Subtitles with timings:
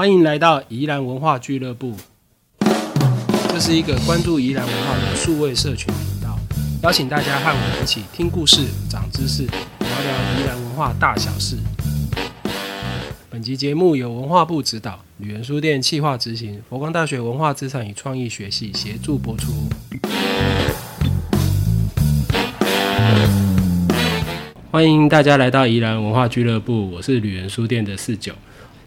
[0.00, 1.94] 欢迎来到宜兰文化俱乐部。
[3.50, 6.38] 这是一个关注宜兰文化的数位社群频道，
[6.82, 11.58] 邀请大家和我们一起听故事、长知识，聊聊宜兰文化大小事。
[13.28, 19.52] 本集节目由文化部指导，旅人书店企划执行，佛光大学文化资产与创意学系协助播出。
[24.70, 28.32] 欢迎大家来到宜兰文化俱乐部，我是旅人书店的四九。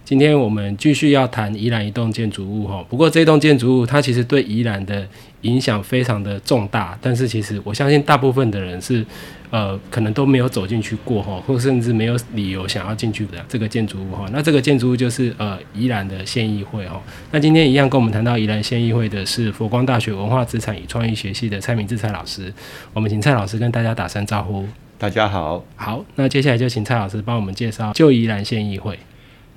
[0.06, 5.08] 今天我们继续要谈宜兰一栋建筑物哈，不过这栋建筑物它其实对宜兰的
[5.42, 9.06] 影响非常的重大，但是其实我相信大部分的人是
[9.50, 14.26] 呃可能都没有走进去过哈，或甚至没有理由想要进去的这个建筑物哈。
[14.34, 17.02] 那这个建筑物就是呃宜兰的县议会哈。
[17.32, 22.54] 那今天一样跟我们谈到宜兰县议会的是佛光大学文化资产与创意学系的蔡明志蔡老师，
[22.94, 24.68] 我们请蔡老师跟大家打声招呼。
[25.00, 29.00] 大家好，好，那接下来就请蔡老师帮我们介绍旧宜兰县议会。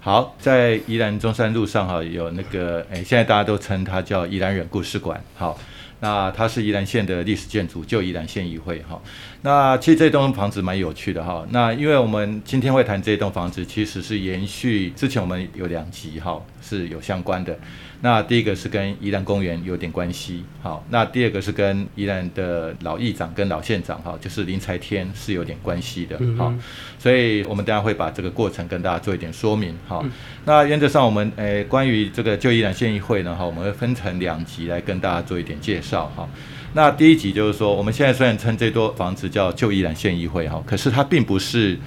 [0.07, 5.21] 好，在宜兰中山路上哈，有那个诶，现在大家都称它叫宜兰人故事馆。
[5.35, 5.59] 好，
[5.99, 8.81] 那它是宜兰县的历史建筑，就宜兰县议会。
[8.89, 9.03] 哈，
[9.47, 11.47] 那其实这栋房子蛮有趣的哈。
[11.51, 17.57] 那因为我们今天会谈这栋房子，其实是延续之前我们有两集哈是有相关的。
[18.01, 26.53] 那第一个是跟宜兰公园有点关系，好，那第二个是跟宜兰的老议长跟老县长哈，就是林才天是有点关系的，好，
[26.99, 30.05] 所以我们等下会把这个过程跟大家做一点说明，好，
[30.45, 36.29] 那原则上我们诶关于这个旧宜兰县议会呢，哈，我们会分成两集来跟大家做一点介绍，哈，
[36.77, 41.79] 那第一集就是说，我们现在虽然称这座房子叫旧宜兰县议会，哈，可是它并不是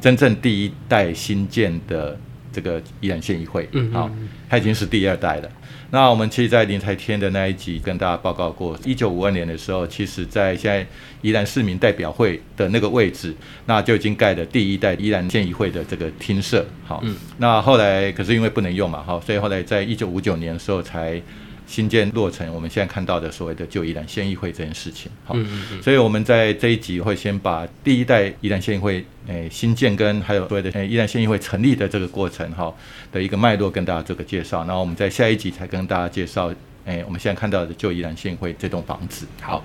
[0.00, 2.18] 真正第一代新建的。
[2.52, 4.10] 这个宜兰县议会，嗯好，
[4.48, 5.48] 它已经是第二代了。
[5.92, 10.84] 那我们其实，在林才天的那一集跟大家报告过，一九五二年的时候，其实在现在
[11.22, 13.32] 宜兰市民代表会的那个位置，
[13.66, 16.66] 那就已经盖了第一代宜兰县议会的这个厅舍。
[16.84, 17.00] 好，
[17.38, 21.22] 那后来可是因为不能用嘛，好，所以后来在一九五九年的时候才。
[21.70, 25.36] 新建落成，我们现在看到的所谓的旧宜兰县议会这件事情，好，
[25.80, 32.74] 所以我们在这一集会先把第一代宜兰县议会诶新建跟还有所谓的诶宜兰县议会成立的这个过程哈
[33.12, 36.52] 的一个脉络跟大家做个介绍，然后我们在下一集才跟大家介绍
[36.86, 39.24] 诶我们现在看到的旧宜兰县议会这栋房子。
[39.40, 39.64] 好，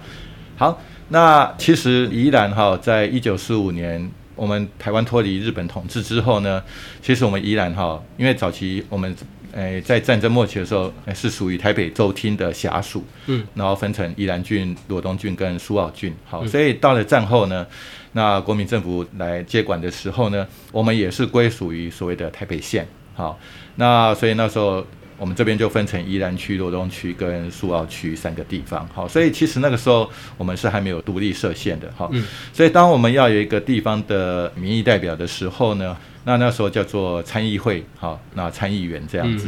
[0.57, 6.61] 好，那其实宜兰哈在一九四五年我们台湾脱离日本统治之后呢，
[7.01, 9.15] 其实我们宜兰哈因为早期我们。
[9.55, 17.65] 诶，在战争末期的时候，是属于台北州厅的辖属，嗯，然后分成宜兰郡、罗东郡跟苏澳郡，好，所以到了战后呢，
[18.11, 23.39] 那国民政府来接管的时候呢，我们也是归属于所谓的台北县，好，
[23.77, 24.85] 那所以那时候。
[25.17, 32.11] 我们这边就分成宜兰区、罗东区跟苏澳区三个地方，好，所以其实那个时候我们是还没有独立设县的，哈，
[32.51, 39.47] 所以当我们要有一个地方的民意代表的时候呢，那那时候叫做参议会，好，那参议员这样子，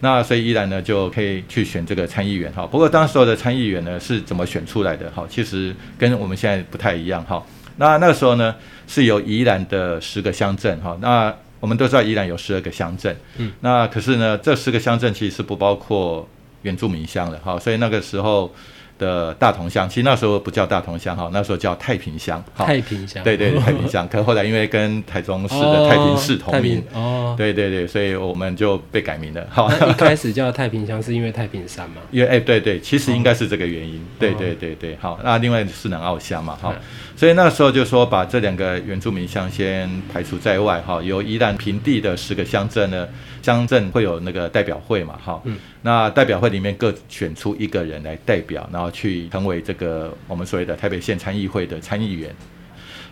[0.00, 7.44] 那所以宜兰呢就可以去选这个参议员，哈，不过当时候的参议员呢是怎么选出来的，哈，其实跟我们现在不太一样，哈，
[7.76, 8.54] 那那个时候呢
[8.86, 16.26] 是由宜兰的十个乡镇，哈，那我们都知道宜兰有十二个乡镇，嗯，那可是呢，这十个乡镇其实是不包括
[16.62, 18.52] 原住民乡的，哈，所以那个时候。
[18.98, 22.42] 的大同乡，其实那时候不叫大同乡哈，那时候叫太平乡。
[22.56, 24.06] 太平乡，对对，太平乡。
[24.10, 29.46] 可后来因为跟台中市的太平市同名，哦，对对对，所以我们就被改名了。
[29.50, 31.96] 好，一开始叫太平乡是因为太平山嘛？
[32.12, 34.04] 因为哎，对对，其实应该是这个原因。
[34.18, 36.74] 对对对对，好，那另外是南澳乡嘛，哈，
[37.16, 43.08] 所以那时候就说把这两个原住民乡先排除在外，哈，由宜兰平地的十个乡镇呢。
[43.42, 45.38] 乡镇会有那个代表会嘛，哈，
[45.82, 52.34] 那代表会里面各选出一个人来代表，然后去成为这个我们所谓的台北县参议会的参议员。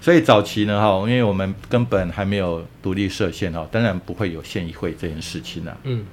[0.00, 5.76] 所以早期呢，哈，因为我们根本还没有独立设县哈，当然不会有县议会这件事情呢。
[5.84, 6.04] 嗯，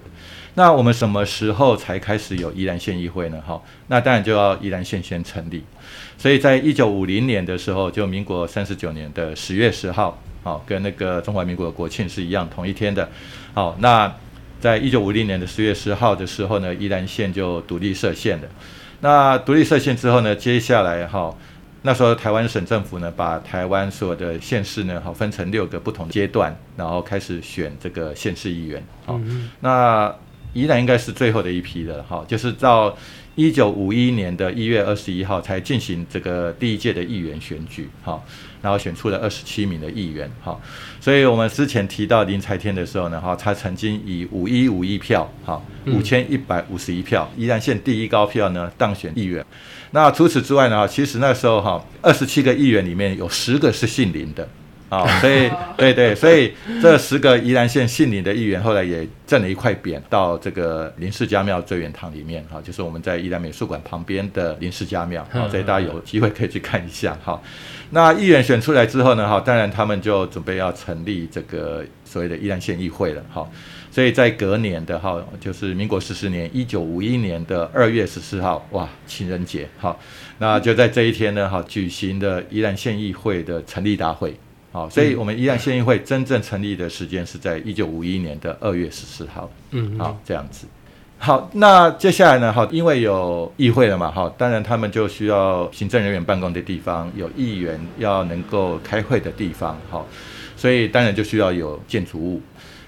[0.53, 3.41] 那我们什么时候才开始有宜兰县议会呢？
[3.41, 5.63] 哈，那当然就要宜兰县先成立。
[6.19, 10.21] 所以在一九五零年的时候，就民国三十九年的十月十号。
[10.41, 13.09] 好，跟那个中华民国的国庆是一样，同一天的。
[13.53, 14.09] 好，那
[14.61, 18.47] 在一九五零年的十月十号的时候呢，宜兰县就独立设县了。
[19.01, 21.33] 那独立设县之后呢，接下来哈，
[21.83, 28.83] 那时候台湾省政府呢，把台湾所有的县市呢，好分成六个不同阶段，然后开始选这个县市议员。
[29.05, 29.19] 好，
[29.61, 30.13] 那
[30.53, 32.97] 宜兰应该是最后的一批的哈，就是到。
[33.35, 38.21] 一九五一年的一月二十一号才进行这个第一届的议员选举，哈，
[38.61, 40.59] 然后选出了二十七名的议员，哈，
[40.99, 49.45] 所以我们之前提到林才天的时候呢，哈，他曾经以五一五一票，哈，五千一百五十一票，宜兰县第一高票呢当选议员。
[49.91, 54.45] 那除此之外呢，其实那时候哈，二十七个议员里面有十个是姓林的，
[54.89, 67.39] 啊，所以对对，所以这十个宜兰县姓林的议员后来也赠了一块匾到这个林氏家庙追远堂里面哈，就是我们在宜兰美术馆旁边的林氏家庙，好，所以大家有机会可以去看一下哈。
[67.91, 73.47] 那议员选出来之后呢，哈，当然他们就准备要成立这个所谓的宜兰县议会了，哈。
[73.91, 79.97] 所以在隔年的哈，就是民国十四年一九五一年的二月十四号，哇，情人节，哈，
[80.37, 84.37] 那就在这一天呢，哈，举行的宜兰县议会的成立大会，
[84.71, 90.67] 好，所以我们宜兰县议会真正成立的时间是在一九五一年的二月十四号，嗯，好，这样子，
[91.17, 100.07] 好，那接下来呢，哈，因为有议会了嘛，哈，当然他们就需要行政人员办公的地方，有议员要能够开会的地方，好，
[100.55, 102.41] 所以当然就需要有建筑物。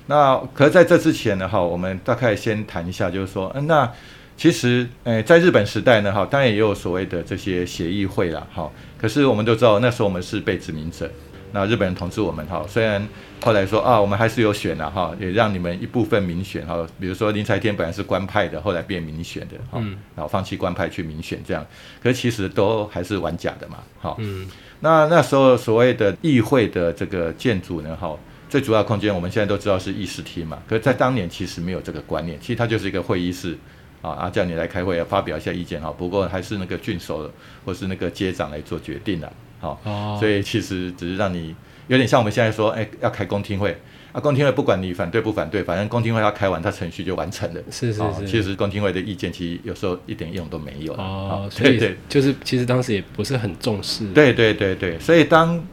[0.08, 3.92] 那可是在这之前呢，哈，我们大概先谈一下，就是说，嗯，那
[4.38, 8.70] 其实，诶，在日本时代呢，哈，当然也有所谓的这些协议会啦，哈。
[8.98, 11.10] 可是我们都知道，那时候我们是被殖民者，
[11.52, 12.66] 那日本人统治我们，哈。
[12.68, 13.08] 虽然
[13.42, 16.86] 后来说啊，我们还是有选的，哈，也让你们一部分民选，哈。
[17.00, 19.80] 比如说林才天本来是官派的，后来变民选的，哈，
[20.16, 21.66] 然后放弃官派去民选这样。
[22.02, 24.16] 可是其实都还是玩假的嘛，哈。
[24.20, 24.48] 嗯。
[24.80, 28.16] 那那时候所谓的议会的这个建筑呢，哈。
[28.50, 30.62] 最主要空间，我们现在都知道是议事厅嘛。
[30.68, 33.58] 可是，在当年其实没有这个观念，其实它就是一个会议室
[34.02, 35.94] 啊，啊，叫你来开会，要发表一下意见哈。
[35.98, 37.32] 不过还是那个郡守
[37.66, 39.80] 或是那个街长来做决定的，好，
[40.20, 41.56] 所以其实只是让你
[41.88, 43.78] 有点像我们现在说，哎，要开公听会
[44.12, 47.62] 啊，公听会不管你反对不反对，反正公听会要开完，它程序就完成了。
[47.70, 48.28] 是是是。
[48.28, 50.94] 其实公听会的意见其实有时候一点用都没有。
[50.94, 54.08] 哦，所以对，就是其实当时也不是很重视。
[54.14, 55.64] 对对对对，所以当。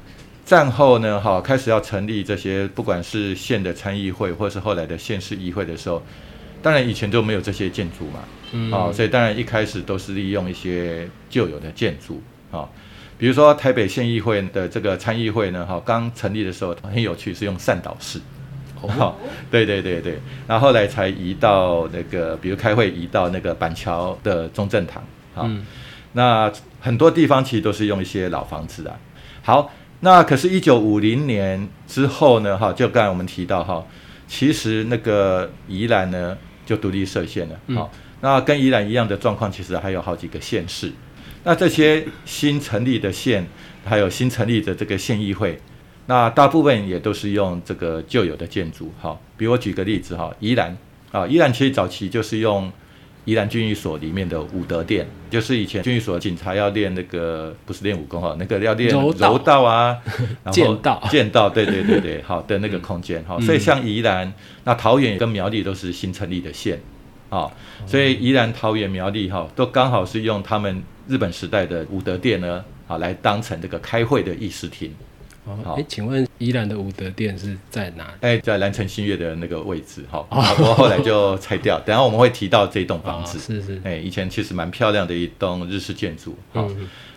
[0.44, 6.02] 战后呢，哈，开始要成立这些，不管是县的参议会，或是后来的县市议会的时候，
[6.62, 8.20] 当然以前都没有这些建筑嘛，
[8.52, 12.68] 嗯，啊，所以当然一开始都是利用一些旧有的建筑，啊，
[13.16, 18.20] 比如说台北县议会的这个参议会呢，哈，刚成立的时候很有趣，是用善导式，
[18.80, 19.14] 哦，
[19.50, 25.02] 对对对对，然后后来才移到那个，比如开会移到那个板桥的中正堂，
[25.34, 25.48] 好，
[26.12, 28.98] 那很多地方其实都是用一些老房子啊，
[29.42, 29.70] 好。
[30.00, 32.56] 那可是，一九五零年之后呢？
[32.56, 33.84] 哈，就刚才我们提到哈，
[34.28, 36.38] 其实那个宜兰呢
[36.68, 37.58] 就独立设县了。
[37.74, 40.92] 好，那跟宜兰一样的状况，其实还有好几个县市。
[41.44, 43.46] 那这些新成立的县，
[43.86, 45.58] 还有新成立的这个县议会，
[46.04, 48.92] 那大部分也都是用这个旧有的建筑。
[49.00, 50.76] 好，比如我举个例子哈，宜兰
[51.10, 52.70] 啊，宜兰其实早期就是用。
[53.28, 59.94] 宜兰军医所里面的武德殿，就是以前军医所警察要练那个，不是练武功哈，那个要练柔道啊，
[60.50, 63.38] 剑道，剑道，对对对对， 好的那个空间哈。
[63.40, 64.32] 所以像宜兰、
[64.64, 66.80] 那桃园跟苗栗都是新成立的县，
[67.28, 67.50] 啊，
[67.86, 74.90] 所以宜兰、桃园、苗栗哈，都刚好是用他们日本时代的武德殿呢，啊，来当成这个开会的议事厅。
[75.64, 78.14] 好，哎，请问宜兰的武德殿是在哪？
[78.20, 81.80] 哎，在蓝城新月的那个位置，哈，不过后来就拆掉。
[81.80, 86.68] 等下我们会提到这栋房子，是是，哎，以前其实蛮漂亮的一栋日式建筑，好，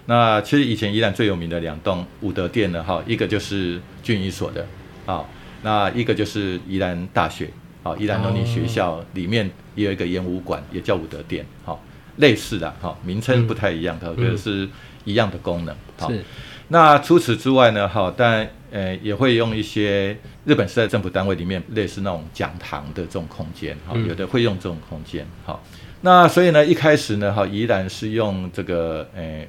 [0.06, 4.66] 那其实以前宜兰最有名的两栋武德殿呢，哈，一个就是军医所的，
[5.06, 5.30] 好，
[5.62, 7.50] 那一个就是宜兰大学，
[7.83, 11.83] 好，宜兰农林学校里面也有一个演武馆，也叫武德殿，好，
[12.18, 14.68] 类似的，哈，名称不太一样，我觉得是
[15.06, 15.75] 一样的功能，
[16.07, 16.24] 是。
[16.71, 17.85] 那除此之外呢？
[17.85, 25.59] 哈，但呃也会用一些日本时代政府单位里面类似那种讲堂的这种空间，哈，有的会用这种空间，哈。
[26.00, 29.45] 那所以呢，一开始呢，哈，宜兰是用这个呃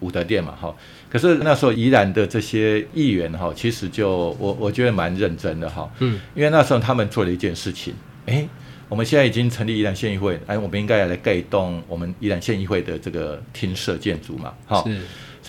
[0.00, 0.74] 武德殿嘛，哈。
[1.10, 7.92] 可是那时候宜兰的这些议员哈，其实就我我觉得蛮认真的哈，嗯，因为那时候他们做了一件事情，
[8.24, 8.48] 哎，
[8.88, 14.82] 我们现在已经成立宜兰县议会，哎，我们应该要来盖一栋我们宜兰县议会的这个厅舍建筑嘛，哈。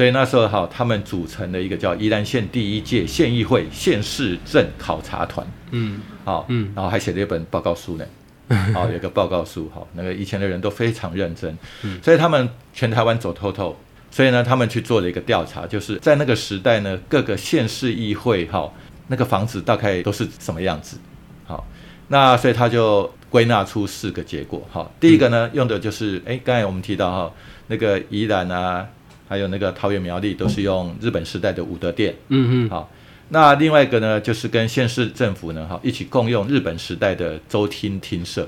[0.02, 8.06] 所以那时候哈，他们组成了一个叫宜兰县第一届县议会县市镇考察团，嗯，好，嗯，然后还写了一本报告书呢，
[8.74, 13.78] 好，有个报告书，哈，那个以前的人都非常认真，嗯，所以他们全台湾走透透，
[14.10, 18.74] 所以呢，他们去做了一个调查，就是在那个时代呢，各个县市议会哈，
[19.06, 20.98] 那个房子大概都是什么样子，
[21.46, 21.68] 好，
[22.08, 27.32] 那所以他就归纳出四个结果，哈，第一个呢，用的就是，哎，刚才我们提到哈，
[27.68, 28.88] 那个宜兰啊。
[29.32, 32.92] 还有那个桃园苗栗都是用日本时代的武德殿，嗯嗯，好，
[33.30, 38.46] 那另外一个呢，就是跟县市政府呢，哈，一起共用日本时代的州厅厅舍，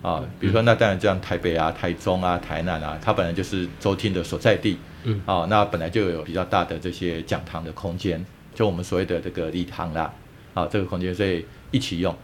[0.00, 10.14] 啊，比如说那当然这样台北啊、台中啊、台南啊，它本来就是州厅的所在地，嗯，啊，那本来就有比较大的这些讲堂的空间，就我们所谓的这个礼堂啦，
[10.54, 12.18] 啊，这个空间所以一起用，好，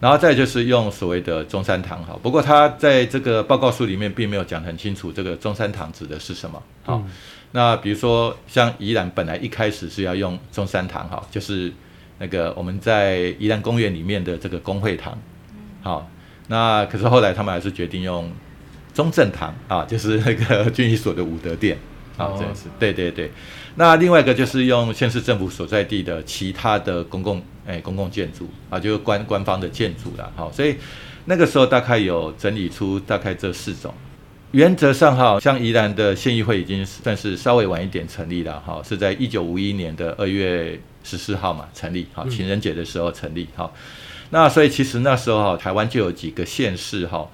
[0.00, 6.62] 然后再就是用所谓的中山堂哈，不过他在这个报告书里面并没有讲很清楚，这个中山堂指的是什么。
[6.84, 7.02] 好，
[7.52, 11.72] 那比如说像宜兰本来一开始是要用中山堂哈，就是
[12.18, 15.16] 那个我们在宜兰公园里面的这个公会堂。
[15.82, 16.10] 好，
[16.48, 18.30] 那可是后来他们还是决定用
[18.92, 21.78] 中正堂啊，就是那个军医所的武德殿。
[22.16, 23.28] 啊，这样子，对对对。
[23.74, 30.32] 那另外一个就是用县市政府所在地的其他的公共哎公共建筑啊，就是官官方的建筑了。
[30.36, 30.76] 好，所以
[31.24, 33.92] 那个时候大概有整理出大概这四种。
[34.52, 43.48] 原则上哈，像宜兰的县议会已经算是稍微晚一点成立了哈，是在一九五一年的二月十四号嘛成立，哈情人节的时候成立。
[43.56, 43.74] 好，
[44.30, 47.28] 那所以其实那时候哈，台湾就有几个县市哈。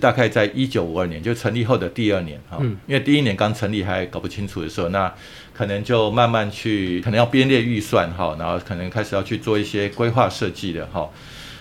[0.00, 5.14] 大概在一九五二年就成立后的第二年哈，因为第一年刚成立还搞不清楚的时候，那
[5.52, 11.08] 可能就慢慢去，可能要编列预算哈，然后可能开始要去做一些规划设计的哈，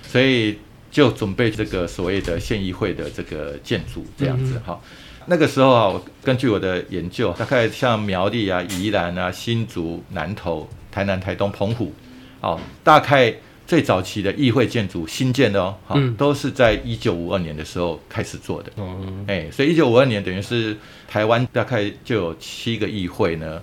[0.01, 0.57] 所以
[0.89, 4.79] 就准备这个所谓的县议会的这个建筑这样子哈。
[5.25, 11.93] 那个时候啊，根据我的研究，大概像苗栗啊、宜兰啊、新竹、南投、台南、台东、澎湖，
[12.41, 13.33] 哦，大概。
[13.67, 18.69] 最早期的议会建筑新建的哦，好，都是在一九五二年的时候开始做的。
[18.75, 20.75] 嗯，哎，所以一九五二年等于是
[21.07, 23.62] 台湾大概就有七个议会呢，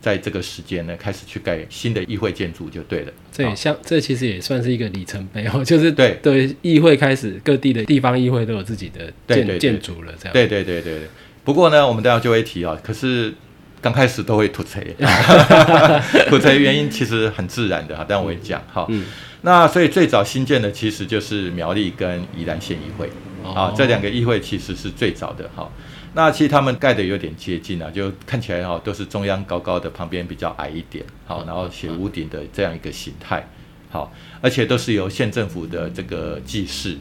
[0.00, 3.12] 在这个时间呢开始去盖新的议会建筑就对了。
[3.30, 10.32] 这像这其实也算是一个里程碑哦， 就是对对，议会开始各地的地方议会都有自己的建建筑了，这样。
[10.32, 11.08] 对对对对对。
[11.44, 13.32] 不过呢，我们待会就会提啊，可是
[13.80, 14.80] 刚开始都会吐槽，
[16.28, 18.86] 吐槽原因其实很自然的哈，但我会讲哈。
[18.88, 19.04] 嗯。
[19.42, 23.08] 那所以最早新建的其实就是苗栗跟宜兰县议会
[23.42, 25.66] 啊，这两个议会其实是最早的哈。
[26.14, 33.48] 那其实他们盖的有点接近啊，就看起来哈都是中央高高的，旁边比较矮一点，好，然后斜屋顶的这样一个形态，
[33.90, 36.96] 好，而且都是由县政府的这个技师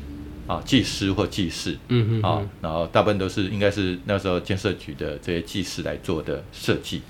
[0.48, 7.01] 啊，技师或技师，嗯嗯，啊，然后大部分都是应该是那时候建设局的这些技师来做的设计。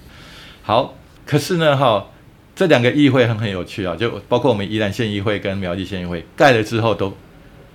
[0.63, 2.07] 好，可是呢哈。
[2.55, 7.15] 这两个议会很很有趣啊，就包括我们宜兰县议会跟苗栗县议会盖了之后都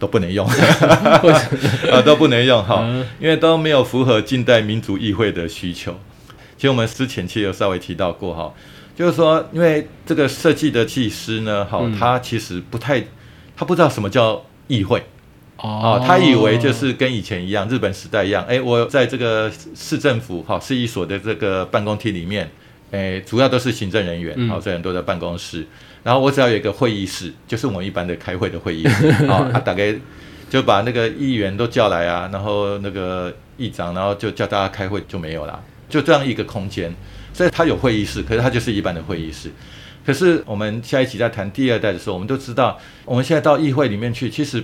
[0.04, 0.46] 都不能用，
[1.90, 2.84] 啊 都不能用哈，
[3.18, 5.98] 因为都没有符合近代民族议会的需求。
[6.58, 8.52] 其实我们之前其实有稍微提到过哈，
[8.94, 13.02] 就是说因为这个设计的技师呢，哈，他其实不太
[13.56, 15.02] 他不知道什么叫议会。
[15.56, 22.50] 哦，他以为就是跟以前一样，日本时代一样，哎，我在这个市政府哈市一所的这个办公厅里面。
[22.90, 25.66] 诶，主要都是行政人员，好，所以很多的办公室。
[26.04, 29.92] 然后我只要有一个会议室，就是我们一般的开会的会议室， 啊，他大概
[30.48, 36.94] 就把那个议员都叫来啊，然后那个议长，然后就叫大家开会就没有了，就这样一个空间。
[37.32, 39.50] 所以他有会议室，可是他就是一般的会议室。
[40.06, 44.62] 可是我们下一集在谈第二代的时候，我们都知道，我们现在到议会里面去，其实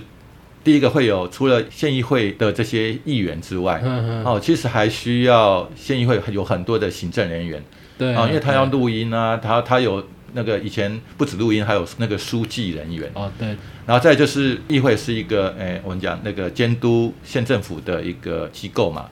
[0.63, 3.81] 第一个会有除了县议会的这些议员之外，
[4.23, 7.61] 哦，其实还需要县议会有很多的行政人员。
[7.97, 13.09] 对啊，因为他要录音啊，他他有那个以前不止录音，还有那个书记人员。
[13.13, 13.47] 哦，对，
[13.85, 19.09] 然后再就是议会是一个诶，我们讲那个监督县政府的一个机构嘛，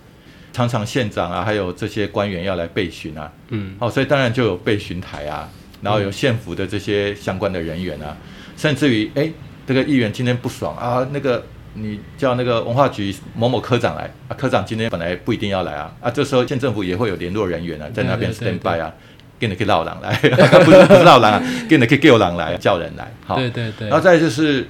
[0.53, 5.49] 常常县长啊，还有这些官员要来备询啊，嗯，哦，所以当然就有备询台啊，
[5.81, 8.17] 然后有县府的这些相关的人员啊，
[8.57, 9.31] 甚至于哎，
[9.67, 11.45] 这个议员今天不爽啊，那个。
[11.75, 18.91] 你叫那个文化局某某科长来啊，科长今天本来不一定要来啊，啊，这时候县政府也会有联络人员啊，在那边 stand by 啊，
[19.39, 20.13] 给你可以闹人来，
[20.65, 24.67] 不是不是闹人啊，给你可以叫人来，叫人来，好，对对对，然后再就是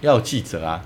[0.00, 0.82] 要有记者啊，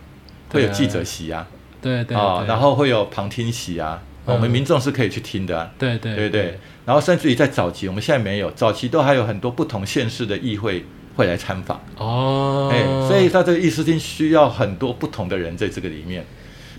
[0.50, 1.46] 会有记者席啊，
[1.80, 10.84] 对对啊，然后会有旁听席啊，我们民众是可以去听的，对对对对，然后甚至于在早期，我们现在没有，早期都还有很多不同县市的议会。
[11.14, 11.78] 会来参访。
[11.98, 16.24] 哦，哎，所以他这个议事厅需要很多不同的人在这个里面。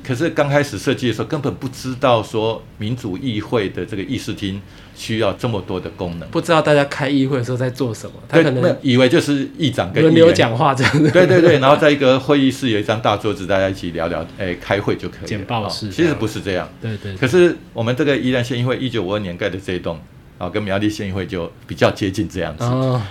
[0.03, 4.61] 可是刚开始设计的时候，根本不知道说民主议会的这个议事厅
[4.95, 8.13] 需要这么多的功能，不知道大家开议会的时候在做什么。
[8.27, 11.09] 他可能以为就是议长跟轮流讲话这样子。
[11.11, 15.27] 对对对， 然后在一个会议室有一张大桌子，大家一起聊聊，哎，开会就可以。
[15.27, 16.69] 简报室其实不是这样。
[16.81, 17.15] 对对。
[17.15, 19.99] 可是我们这个宜兰县议会一九五二年盖的这一栋。
[20.39, 22.65] 啊，跟苗栗县议会就比较接近这样子，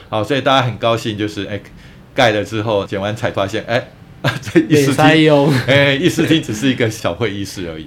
[0.08, 1.58] 好，所以大家很高兴，就是哎，
[2.12, 3.88] 盖了之后剪完彩发现，哎，
[4.40, 7.86] 这议事厅， 哎，议事厅只是一个小会议室而已，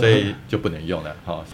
[0.00, 1.14] 所以就不能用了。
[1.24, 1.44] 哈，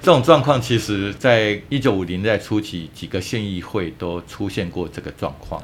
[0.00, 5.62] 这种状况其实在一九五零代初期，几个县议会都出现过这个状况。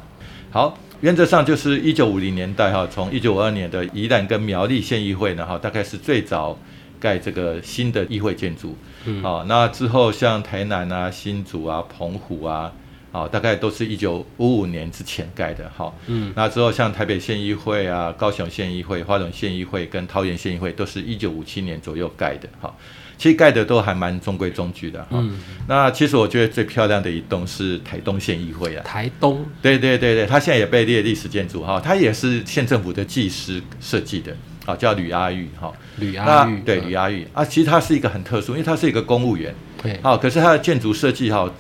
[0.50, 6.58] 好，原则上就是一九五零年代哈，从一九五二年的宜兰跟苗栗县议会呢，哈，大概是最早
[6.98, 8.76] 盖这个新的议会建筑。
[9.22, 12.72] 好，那之后像台南啊、新竹啊、澎湖啊，
[13.12, 22.76] 好，大概都是一九五五年之前盖的，好，嗯，那之后像台北县议会啊、高雄县议会、花莲县议会跟桃园县议会，都是一九五七年左右盖的，好，
[23.16, 25.24] 其实盖的都还蛮中规中矩的，哈，
[25.66, 34.36] 那其实我觉得最漂亮的一栋是台东县议会啊，台东，对对对对，它现在也被列历史建筑，哈，它也是县政府的技师设计的，
[34.66, 41.50] 好，叫吕阿玉，哈，吕阿玉，对，吕阿玉啊，其实它是一个很特殊，因为它是一个公务员，对，好，可是它的建筑设计，哈。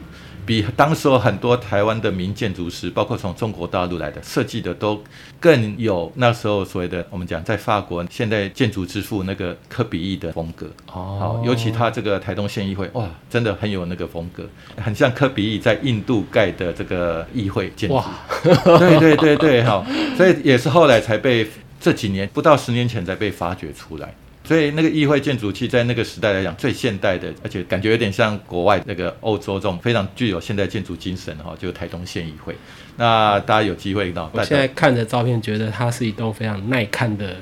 [0.46, 5.02] 比当时很多台湾的名建筑师，包括从中国大陆来的设计的，都
[5.40, 10.68] 更有那时候所谓的我们讲在法国现代建筑之父那个科比意的风格。
[10.86, 17.96] 哦，好，尤其他这个台东县议会，哇，真的很有那个风格，很像科比意在印度盖的这个议会建筑。
[17.96, 18.04] 哇，
[18.42, 19.84] 对对对对，好，
[20.16, 21.46] 所以也是后来才被
[21.80, 24.14] 这几年不到十年前才被发掘出来。
[24.46, 32.54] 所以那个议会建筑器在那个时代来讲最现代的，而且感觉有点像国外那个欧洲这种非常具有现代建筑精神哈，就是台东县议会。
[32.96, 37.36] 那大家有机会到，我现在看着照片，觉得它是一栋非常耐看的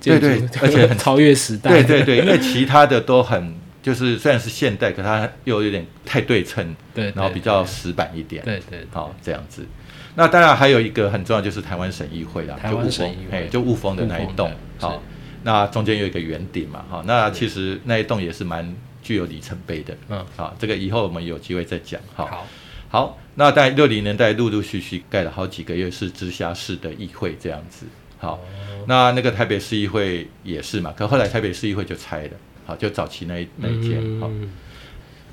[0.00, 0.26] 建筑，
[0.60, 1.70] 而且很超越时代。
[1.70, 9.66] 对对对，因为其他的都很就是虽然是现代，可它又有点太对称，对，然后比较死板一点，对对，好这样子。
[10.14, 15.02] 那当然还有一个很重要，就是台湾省议会啦，台湾省议会，就雾峰的那一栋，好。
[15.42, 22.46] 那中间有一个圆顶嘛，哈，那其实那一栋也是蛮具有里程碑的，嗯，好，这个以后我们有机会再讲，好，
[22.88, 27.86] 好，那在六零年代陆陆续续盖了好几个月是直辖市的议会这样子，
[28.18, 28.38] 好，
[28.86, 32.30] 那那个台北市议会也是嘛，可后来台北市议会就拆了，
[32.66, 34.30] 好，就早期那一那一间，好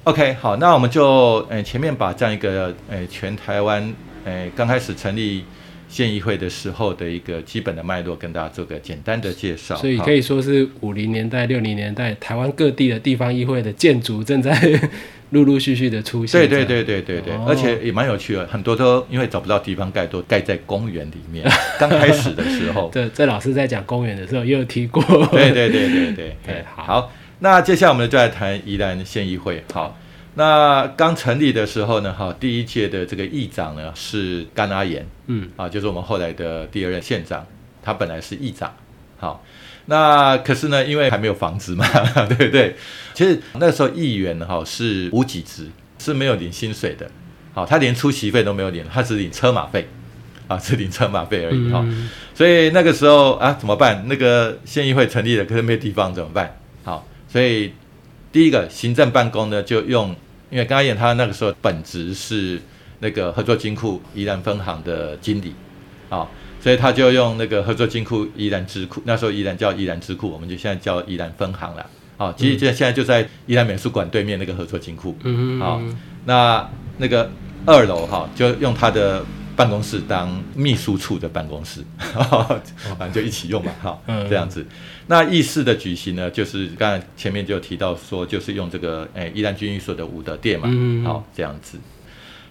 [0.05, 5.43] ，OK，好，那我们就诶前面把这样一个诶全台湾诶刚开始成立。
[5.89, 9.75] 县议会的时候的一个基本的脉络，跟大家做个简单的介绍。
[9.75, 14.53] 所以可以说是五零年代、六零年代，台湾各地的地方议会的建筑正在
[15.31, 16.39] 陆陆续续的出现。
[16.39, 21.49] 对对对对对对，而且也蛮有趣的，很多都因为找不到地方盖，都盖在公园里面。
[21.79, 25.01] 刚开始的时候， 对这老师在讲公园的时候也有提过。
[25.31, 29.63] 对对对对对对，好，那接下来我们就来谈宜兰县议会。
[29.73, 29.97] 好。
[30.37, 37.43] 那刚成立的时候呢，哈，第一届的这个议长呢是甘阿言，嗯，啊，就是我们后来的第二任县长，
[37.81, 38.71] 他本来是议长，
[39.17, 39.43] 好，
[39.87, 41.83] 那可是呢，因为还没有房子嘛，
[42.29, 42.75] 对不对？
[43.15, 47.09] 其实那时候议员哈是无给职，是没有领薪水的，
[47.55, 49.87] 好，他连出席费都没有领，他只领车马费，
[50.47, 51.83] 啊， 只领车马费而已，哈，
[52.35, 54.05] 所以那个时候啊，怎么办？
[54.07, 56.55] 那个县议会成立了，可是没有地方怎么办？
[56.83, 57.73] 好，所以
[58.31, 60.15] 第一个行政办公呢就用。
[60.49, 62.61] 因为刚刚演他那个时候本职是
[62.99, 65.53] 那个合作金库宜兰分行的经理，
[66.09, 66.27] 啊，
[66.59, 71.85] 所以他就用那个合作金库宜兰支库，那时候宜兰叫宜兰支库，我们就现在叫宜兰分行了，
[72.17, 75.81] 啊，其实就现在就在宜兰美术馆对面那个合作金库，嗯好，
[76.25, 77.29] 那那个
[77.65, 79.25] 二楼哈，就用他的。
[79.57, 81.83] 办公室当秘书处的办公室，
[82.97, 84.65] 反正就一起用嘛，哈，这样子。
[85.07, 90.69] 那议事的举行呢，就是刚才前面就提到说，就是用这个诶，宜兰军寓所的武德殿嘛，
[91.03, 91.79] 好，这样子。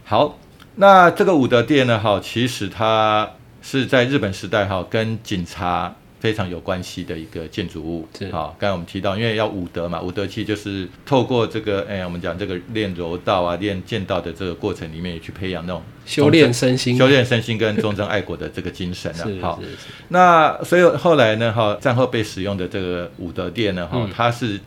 [0.04, 0.38] 好，
[0.74, 3.30] 那这个武德殿呢，哈，其实它
[3.62, 5.94] 是在日本时代哈，跟警察。
[6.26, 19.22] 非常有关系的一个建筑物，好，刚才我们提到，因为要武德嘛，武德器就是透过这个，哎，我们讲这个练柔道啊，练剑道的这个过程里面，也去培养那种修炼身心、修炼身心跟忠贞爱国的这个精神啊。
[19.40, 19.62] 好，
[20.08, 24.58] 那所以后来呢，哈，战后被使用的这个武德殿呢，哈，它是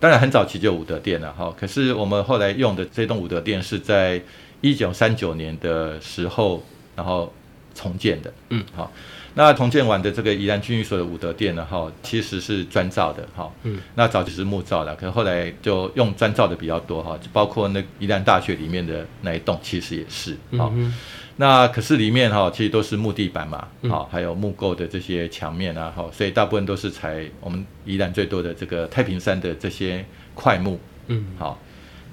[0.00, 4.18] 当然很早期就武德殿了，哈，可是我们后来用的这栋武德殿是在
[4.62, 6.62] 一九三九年的时候，
[6.96, 7.30] 然后
[7.74, 8.90] 重建的，嗯，好。
[9.34, 20.94] 那重建完的这个宜兰军寓所的武德殿呢，哈，其实是砖造的，哈，嗯，那早就是木造的，可后来就用砖造的比较多，哈，包括那宜兰大学里面的那一栋，其实也是，嗯，
[21.36, 31.58] 那可是里面哈，其实都是木地板嘛，好，还有木构的这些墙面啊，哈，所以大部分都是采我们宜兰最多的这个太平山的这些块木，嗯，好，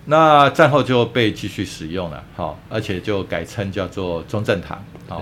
[0.06, 5.22] 那战后就被继续使用了，好，而且就改称叫做中正堂，好。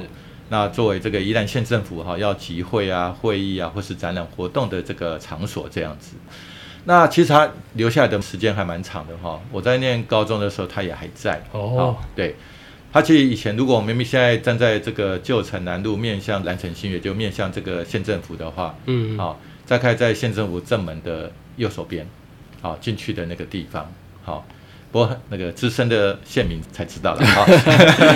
[0.50, 6.16] 那作为这个宜兰县政府哈要集会啊、会议啊或是展览活动的这个场所这样子，
[6.86, 9.40] 那其实它留下来的时间还蛮长的哈。
[9.52, 11.98] 我在念高中的时候，它也还在哦。
[12.16, 12.36] 对，
[12.94, 22.08] 它其实以前如果我们现在站在这个旧城南路面向蓝城新月，就面向这个县政府的话，嗯，好，再开在县政府正门的右手边，
[22.62, 23.92] 好进去的那个地方，
[24.24, 24.46] 好。
[24.92, 27.46] 不过那个资深的县民才知道了 哈，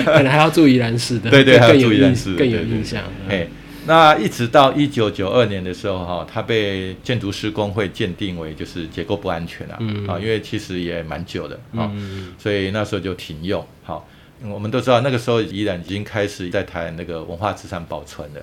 [0.05, 3.03] 可能还要注意蓝市的，对对，还要注意蓝市，更有印象。
[3.27, 3.45] 哎，
[3.85, 11.91] 那一直到一九九二年的时候哈，它被建筑施工会鉴定为就是结构不安全啊，啊，因为其实也蛮久的啊，
[12.37, 13.65] 所以那时候就停用。
[13.83, 14.07] 好，
[14.41, 18.41] 嗯我们都知道那个时候宜兰已经开始在谈那个文化资产保存了。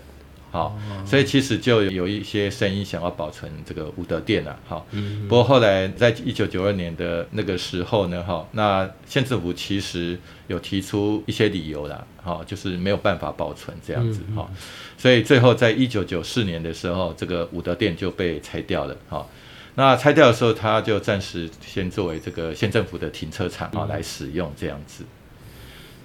[0.59, 4.87] 好，所以其实就有一些声音想要保存这个武德殿啊，好，
[5.29, 10.18] 不过后来在一九九二年的那个时候呢，哈，那县政府其实
[10.49, 14.51] 有提出一些理由啦，哈，就是没有办法保存这样子，哈，
[14.97, 19.27] 所以最后在一九九四年的时候，这个武德殿就被拆掉了，哈，
[19.77, 25.05] 那拆掉的时候，它就暂时先作为这个县政府的停车场啊来使用这样子。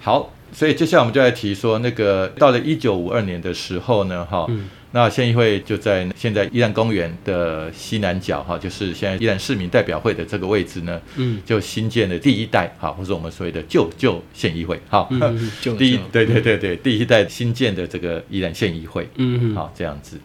[0.04, 4.46] 好，所以接下来我们就来提说，那个到了一九五二年的时候呢，哈、
[4.90, 16.02] 那县议会就在现在宜兰公园的西南角，哈，就是现在宜兰市民代表会的这个位置呢，嗯，就新建了第一代，哈，或者我们所谓的旧旧县议会，哈、嗯嗯旧第一旧。
[16.12, 19.54] 对对对对，第一代新建的这个宜兰县议会，嗯嗯。
[19.56, 20.20] 好，这样子。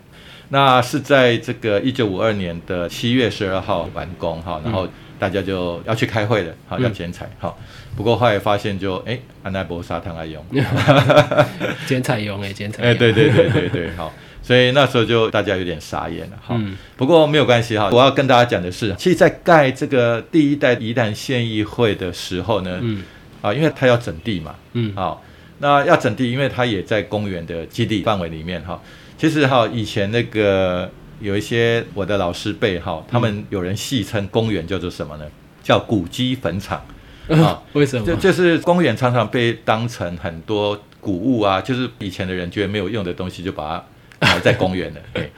[0.50, 4.86] 那是在这个一九五二年的七月十二号完工哈，然后
[5.18, 7.56] 大家就要去开会了，好要剪彩哈。
[8.00, 10.42] 不过后来发现就哎，安奈博沙汤爱用，
[11.86, 14.14] 剪彩用哎，剪彩哎，用，对对对对对，好。
[14.42, 16.56] 所以那时候就大家有点傻眼了哈。
[16.58, 23.04] 嗯不过没有关系哈，我要跟大家讲的是，其实，在盖这个第一代宜兰县议会的时候呢，嗯
[23.42, 25.22] 啊，因为他要整地嘛，嗯好，
[25.58, 28.82] 那要整地，因为它也在公园的基地范围里面哈。
[29.18, 35.26] 其实哈，以前那个有一些我的老师辈哈，他们有人戏称公园叫做什么呢？
[35.62, 36.82] 叫古迹坟场
[37.44, 37.62] 啊。
[37.74, 38.06] 为什么？
[38.06, 43.84] 就就是公园常常被当成很多古物啊，就是以前的人觉得没有用的东西，就把
[44.20, 45.00] 它埋在公园了。
[45.14, 45.32] 对，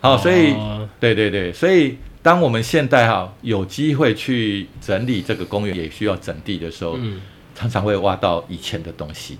[0.00, 7.20] 好，所以哦对对对，所以当我们现代哈有机会去整理这个公园，也需要整地的时候，嗯
[7.54, 9.38] 常常会挖到以前的东西。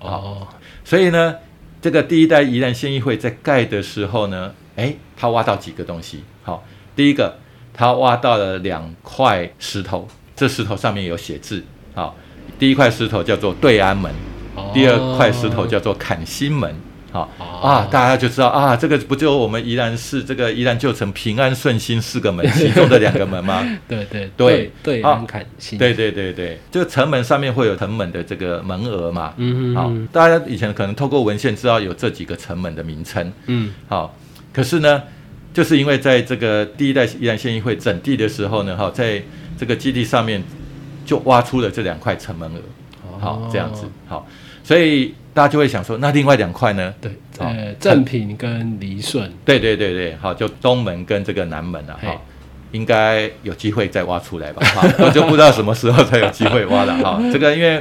[0.00, 0.48] 哦，
[0.84, 1.36] 所以呢，
[1.80, 6.24] 这个第一代宜兰县议会在盖的时候呢，哎，他挖到几个东西。
[6.42, 6.64] 好，
[6.96, 7.38] 第一个，
[7.72, 10.08] 他挖到了两块石头，
[10.42, 11.62] 这石头上面有写字。
[11.94, 12.16] 好，
[12.58, 14.10] 第一块石头叫做对安门，
[14.56, 16.74] 哦第二块石头叫做坎心门。
[17.12, 23.62] 好哦啊，大家就知道啊，这个不就我们宜兰市这个宜兰旧城平安顺心四个门其中的两个门吗？
[23.86, 29.26] 对对对对，好很砍心，对对对对，就城门上面会有城门的这个门额嘛。
[29.26, 33.32] 好嗯好，大家以前可能透过文献知道有这几个城门的名称。
[33.46, 34.16] 嗯好，
[34.52, 35.02] 可是呢，
[35.52, 39.22] 就是因为在这个第一代宜兰县议会整地的时候呢，哈，在
[39.62, 40.42] 这个基地上面
[41.06, 42.58] 就挖出了这两块城门额。
[43.04, 43.14] 哦。
[43.20, 44.26] 好，这样子，好，
[44.64, 46.92] 所以大家就会想说，那另外两块呢？
[47.00, 47.12] 对，
[47.78, 52.08] 正品跟离顺，对对对对，好，就东门跟这个南门啊，嘿。
[52.08, 52.20] 哈，
[52.72, 57.80] 应该有机会再挖出来吧，哈，我就不知道什么时候才有机会挖了，哈，这个因为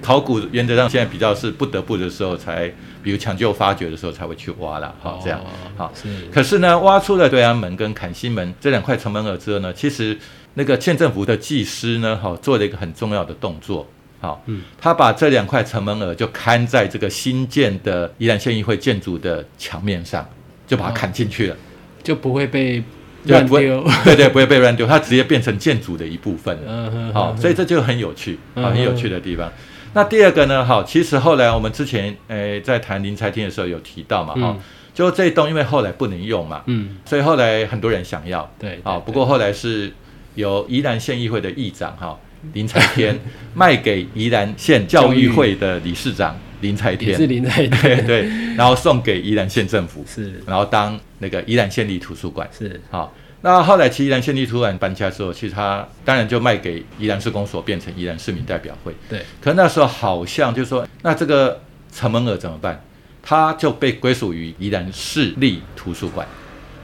[0.00, 10.16] 考古原则上现在比较是不得不的时候才，比如抢救发掘的时候才会去挖了，哈，这样哦，好，是，可是呢，挖出了对安门跟坎西门这两块城门额之后呢，其实
[10.54, 13.86] 那个县政府的技师呢，哈，做了一个很重要的动作。
[14.20, 14.62] 好，嗯。
[14.80, 20.24] 他把这两块城门额就看在这个新建的宜兰县议会建筑的墙面上，
[20.66, 21.56] 就把它砍进去了，
[22.04, 22.80] 就不会被
[23.26, 26.62] 就不会乱丢，对对，不会被乱丢，它直接变成建筑的一部分了。
[26.66, 29.50] 嗯哼，好，所以这就很有趣，嗯啊，很有趣的地方。
[29.94, 34.60] 那第二个呢，好，其实后来我们之前诶在谈林财厅的时候有提到嘛，哈、嗯
[34.94, 39.90] 就这一栋因为后来不能用嘛，嗯，所以后来很多人想要，对，啊，对不过后来是
[40.34, 42.18] 由宜兰县议会的议长哈
[42.52, 43.18] 林才天
[43.54, 47.16] 卖给宜兰县教育会的理事长林才天。
[47.16, 50.42] 是天，林 在对对，然后送给宜兰县政府，是。
[50.46, 52.46] 然后当那个宜兰县立图书馆。
[52.56, 58.94] 是，好，那后来其实宜兰县立图书馆搬家之后，其实他当然就卖给宜兰市公所，变成宜兰市民代表会。
[59.08, 61.60] 对，可那时候好像就说，那这个
[61.92, 62.82] 城门尔怎么办？
[63.22, 66.26] 它就被归属于宜兰市立图书馆。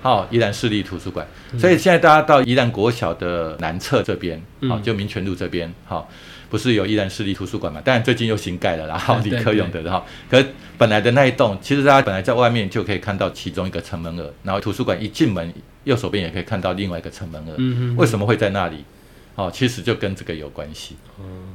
[0.03, 1.27] 好，宜兰市立图书馆。
[1.59, 6.09] 所以现在大家到宜兰国小的南侧这边，好，嗯就民权路这边，好，
[6.51, 7.81] 不是有依然市立图书馆嘛？
[7.85, 15.53] 当然最近又新盖了啦，然后 李克勇的，然后可是本来的那一栋，其实大家本来在外面就可以看到其中一个城门额，然后图书馆一进门，
[15.85, 17.55] 右手边也可以看到另外一个城门额。
[17.59, 18.85] 嗯为什么会在那里？
[19.35, 20.97] 哦，其实就跟这个有关系。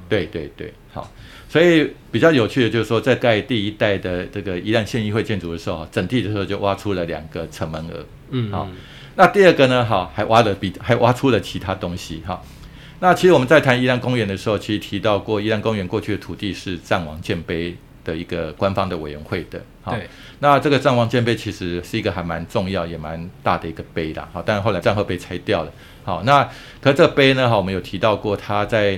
[0.08, 1.12] 对对对，好，
[1.50, 8.06] 所以比较有趣的就是说，在盖第一代的这个宜兰县议会建筑的时候，整地的时候就挖出了两个城门额。
[8.30, 8.70] 嗯，好
[9.16, 12.42] 那第二个呢，好，还挖了比还挖出了其他东西，哈。
[13.04, 19.92] 那其实我们在谈宜兰公园的时候，其实提到过，宜兰公园过去的土地是藏王建碑的一个官方的委员会的，哈。
[19.92, 20.08] 对，
[20.40, 25.72] 那这个藏王建碑其实是一个还蛮重要也蛮大的一个碑啦，好，但后来战后被拆掉了。
[26.06, 26.46] 好，那
[26.80, 28.98] 可是这个碑呢，哈，我们有提到过，它在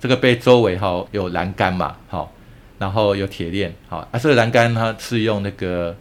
[0.00, 2.32] 这个碑周围哈有栏杆嘛，好，
[2.78, 5.94] 然后有铁链，好，啊，这个栏杆它是用那个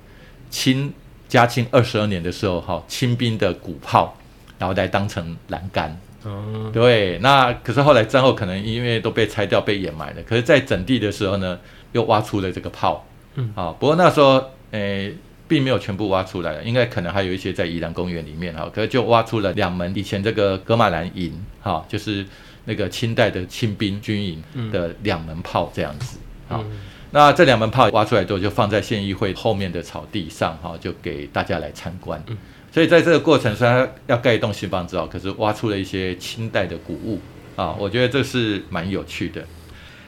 [0.49, 0.93] 清
[1.27, 4.15] 嘉庆二十二年的时候，哈，清兵的鼓炮，
[4.57, 11.59] 然后来当成栏杆，哦，对，那可是后来战后可能因为都被拆掉、被掩埋了，可是，在整地的时候呢，
[11.93, 13.05] 又挖出了这个炮。
[13.35, 15.15] 嗯，好，不过那时候，诶、
[15.47, 22.25] 并没有全部挖出来，应该可能还有一些在宜兰公园里面哈，可是就挖出了两门以前这个格马兰营哈，就是
[22.65, 26.19] 那个清代的清兵军营的两门炮这样子。
[26.47, 26.63] 好，
[27.11, 32.23] 那这两门炮挖出来之后，就放在县议会后面的草地上哈，就给大家来参观。
[32.71, 37.19] 所以在这个过程，虽然要盖一栋新房子哦，可是挖出了一些清代的古物
[37.57, 39.43] 啊，我觉得这是蛮有趣的。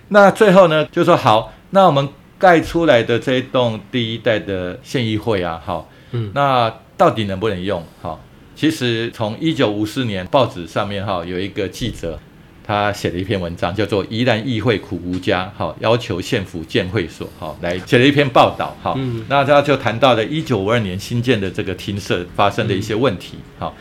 [0.07, 2.07] 那最后呢，就说好，那我们
[2.39, 7.83] 盖出来的这一栋第一代的县议会啊，好，嗯那到底能不能用？
[8.01, 8.23] 好，
[8.55, 12.17] 其实从一九五四年报纸上面哈有一个记者，
[12.65, 23.75] 他写了一篇文章，叫做《宜兰议会苦无家》，好，要求县府建会所，好，来写了一篇报道，好，嗯那他就谈到了一九五二年新建的这个厅舍发生的一些问题，好。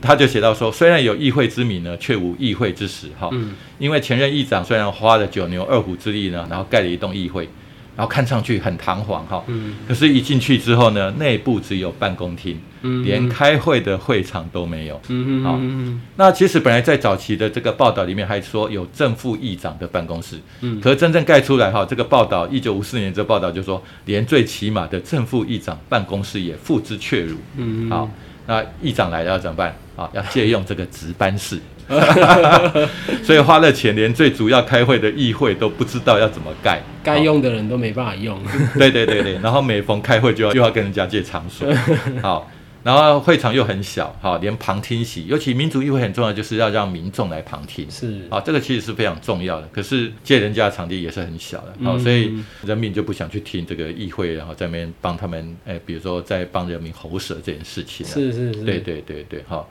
[0.00, 3.08] 他就写到说，虽然有议会之名呢，却无议会之实。
[3.18, 7.48] 哈、嗯因为前任议长虽然花了九牛二虎之力呢，然后盖了一栋议会，
[7.98, 9.74] 然后看上去很堂皇哈，嗯。
[9.88, 15.00] 可是，一进去之后呢，内部只有办公厅，嗯连开会的会场都没有。
[15.08, 15.56] 嗯好。
[15.60, 20.80] 嗯那其实本来在早期的这个报道里面还说有正副议长的办公室，嗯。
[20.80, 27.36] 可是真正盖出来哈，这个报道一九五四年这报道就说，连最起码的正副议长办公室也付之阙如。
[27.56, 28.08] 嗯好，
[28.46, 29.74] 那议长来了要怎么办？
[29.96, 31.58] 啊，要借用这个值班室，
[33.24, 36.80] 所以花了钱，连最主要开会的议会都不知道要怎么盖。
[37.02, 38.38] 该用的人都没办法用。
[38.78, 41.66] 对对对对，然后每逢开会就要又要跟人家借场所，
[42.20, 42.50] 好，
[42.82, 47.90] 然后会场又很小，好，连旁听席，尤其民主议会很重要，就是要让民众来旁听。
[47.90, 52.32] 是啊，这个其实是非常重要的，可是借人家的场地也是很小的，好，嗯所以
[52.66, 58.10] 人民就不想去听这个议会，然后在那边帮他们，哎，比如说在帮人民喉舌这件事情、啊。
[58.12, 59.66] 是是是，对对对对，哈。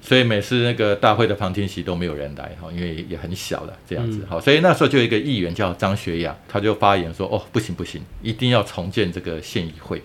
[0.00, 10.02] 所以每次那个大会的旁听席都没有人来哈，因为也很小了这样子嗯好，所以那时候就有一个议员叫张学雅，他就发言说哦不行不行，一定要重建这个县议会。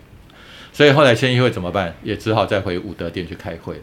[0.74, 1.96] 所以后来县议会怎么办？
[2.04, 3.82] 也只好再回武德殿去开会，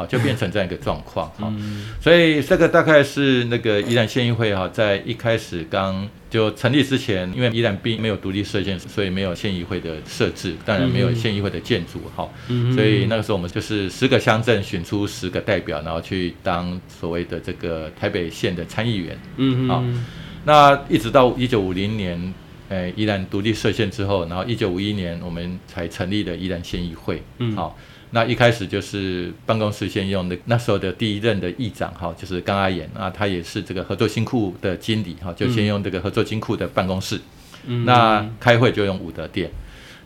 [0.00, 1.52] 啊，就变成这样一个状况哈。
[1.58, 12.28] 嗯所以这个大概是那个宜兰县议会哈，在一开始刚就成立之前，因为宜兰并没有独立设县，所以没有县议会的设置，当然没有县议会的建筑哈。
[12.48, 19.14] 嗯所以那个时候我们就是十个乡镇选出十个代表，然后去当所谓的这个台北县的参议员。
[19.16, 20.06] 好嗯嗯
[20.42, 22.32] 那一直到一九五零年，
[22.70, 27.22] 呃，宜兰独立设县之后，然后一九五一年我们才成立的宜兰县议会。
[27.36, 27.76] 嗯好，
[28.12, 37.20] 那一开始就是办公室先用的那时候的第一任的议长哈，就是刚阿言啊，他也是这个合作金库的经理哈，就先用这个合作金库的办公室。
[37.66, 39.50] 嗯那开会就用武德殿。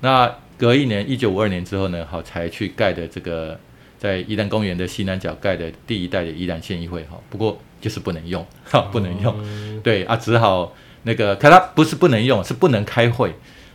[0.00, 3.58] 那隔一年，一九五二年之后呢，好才去盖的这个
[3.98, 9.80] 在宜兰公园的西南角盖的第一代的宜兰县议会哈，不过就是不能用，哈，不能用。
[9.82, 13.34] 对啊，只好那个，可它不是不能用，是不能开会。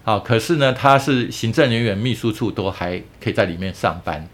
[0.10, 4.28] 好，可是呢，他是行政人员、秘书处都还可以在里面上班。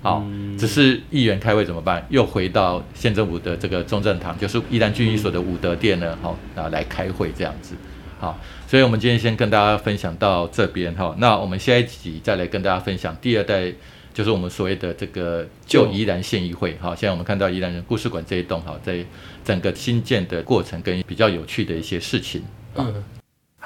[0.00, 0.24] 好，
[0.56, 2.06] 只是议员开会怎么办？
[2.10, 7.74] 又回到县政府的这个中正堂，就是宜兰军医所的武德殿呢，好，啊来开会这样子。
[8.20, 11.12] 好，所以我们今天先跟大家分享到这边哈。
[11.18, 13.72] 那我们下一集再来跟大家分享第二代，
[14.14, 16.78] 就是我们所谓的这个旧宜兰县议会。
[16.80, 19.04] 好，现在我们看到宜兰人故事馆这一栋，哈，在
[19.44, 22.44] 整个新建的过程跟比较有趣的一些事情。
[22.76, 23.02] 嗯，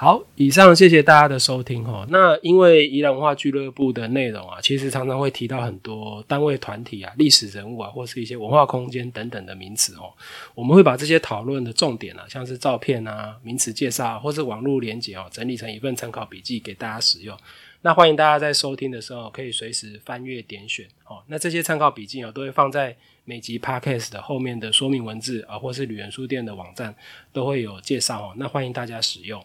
[0.00, 2.06] 好，以上谢谢大家的收听哈。
[2.08, 10.10] 那因为宜兰文化俱乐部的内容啊，其实常常会提到很多单位、团体啊、历史人物啊，或是一些文化空间等等的名词哦。
[10.54, 17.36] 我们会把这些讨论的重点啊，像是照片啊、名词介绍啊，或是网络连结哦，整理成一份参考笔记给大家使用。
[17.82, 21.22] 那欢迎大家在收听的时候可以随时翻阅点选哦。
[21.26, 26.94] 那这些参考笔记哦，都会放在每集 podcast 的后面的说明文字啊，或是旅人书店的网站
[27.34, 28.32] 都会有介绍哦。
[28.38, 29.44] 那欢迎大家使用。